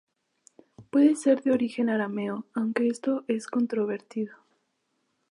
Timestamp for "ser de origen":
1.15-1.87